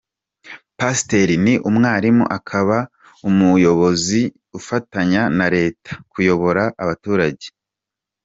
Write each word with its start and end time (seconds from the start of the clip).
Pasiteri 0.77 1.35
ni 1.43 1.53
umwarimu 1.69 2.25
akaba 2.37 2.77
n’ 2.85 2.87
umuyobozi 3.29 4.21
ufatanya 4.59 5.21
na 5.37 5.47
Leta 5.55 5.89
kuyobora 6.11 6.63
abaturage. 6.83 7.45